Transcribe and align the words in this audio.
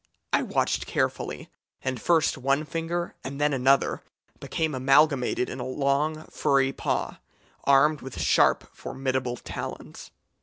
I 0.33 0.41
watched 0.41 0.87
carefully, 0.87 1.47
and 1.83 2.01
first 2.01 2.35
one 2.35 2.63
finger, 2.65 3.13
and 3.23 3.39
then 3.39 3.53
another, 3.53 4.01
became 4.39 4.73
amalgamated 4.73 5.47
in 5.47 5.59
a 5.59 5.63
long, 5.63 6.25
furry 6.31 6.73
paw, 6.73 7.19
armed 7.65 8.01
with 8.01 8.19
sharp, 8.19 8.75
formidable 8.75 9.37
talons. 9.37 10.09